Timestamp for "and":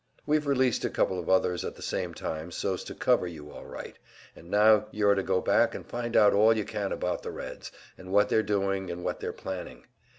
4.35-4.49, 5.75-5.85, 7.99-8.11, 8.89-9.03